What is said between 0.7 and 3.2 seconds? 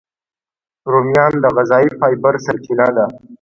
رومیان د غذایي فایبر سرچینه ده